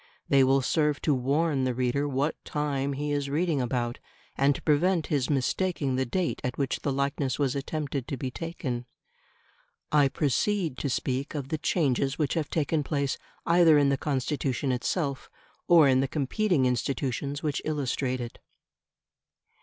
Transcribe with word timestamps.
They 0.29 0.43
will 0.43 0.63
serve 0.63 0.99
to 1.03 1.13
warn 1.13 1.63
the 1.63 1.75
reader 1.75 2.07
what 2.07 2.35
time 2.43 2.93
he 2.93 3.11
is 3.11 3.29
reading 3.29 3.61
about, 3.61 3.99
and 4.35 4.55
to 4.55 4.61
prevent 4.63 5.05
his 5.13 5.29
mistaking 5.29 5.95
the 5.95 6.07
date 6.07 6.41
at 6.43 6.57
which 6.57 6.79
the 6.79 6.91
likeness 6.91 7.37
was 7.37 7.55
attempted 7.55 8.07
to 8.07 8.17
be 8.17 8.31
taken. 8.31 8.87
I 9.91 10.07
proceed 10.07 10.79
to 10.79 10.89
speak 10.89 11.35
of 11.35 11.49
the 11.49 11.59
changes 11.59 12.17
which 12.17 12.33
have 12.33 12.49
taken 12.49 12.81
place 12.83 13.19
either 13.45 13.77
in 13.77 13.89
the 13.89 13.95
Constitution 13.97 14.71
itself 14.71 15.29
or 15.67 15.87
in 15.87 15.99
the 15.99 16.07
competing 16.07 16.65
institutions 16.65 17.43
which 17.43 17.61
illustrate 17.63 18.21
it. 18.21 18.39